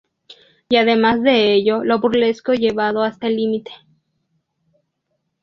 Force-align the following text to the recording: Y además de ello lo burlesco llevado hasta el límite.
Y 0.69 0.77
además 0.77 1.21
de 1.21 1.53
ello 1.53 1.83
lo 1.83 1.99
burlesco 1.99 2.55
llevado 2.55 3.03
hasta 3.03 3.27
el 3.27 3.35
límite. 3.35 3.71